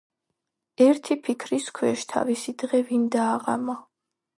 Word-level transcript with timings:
ერთი 0.85 1.17
ფიქრის 1.29 1.69
ქვეშ 1.81 2.07
თავისი 2.15 2.59
დღე 2.65 2.81
ვინ 2.91 3.09
დააღამა. 3.19 3.83